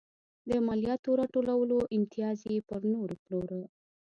د 0.49 0.51
مالیاتو 0.67 1.09
راټولولو 1.21 1.77
امتیاز 1.97 2.37
یې 2.51 2.57
پر 2.69 2.81
نورو 2.93 3.15
پلوره. 3.23 3.61